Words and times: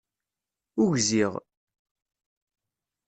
Ugziɣ 0.83 1.33